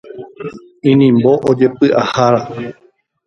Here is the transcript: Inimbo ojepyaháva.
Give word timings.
Inimbo 0.91 1.31
ojepyaháva. 1.49 2.41